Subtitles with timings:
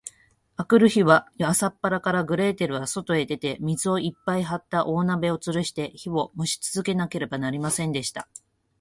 [0.57, 8.27] あくる日は、朝っぱらから、グレーテルはそとへ出て、水をいっぱいはった大鍋をつるして、火をもしつけなければなりませんでした。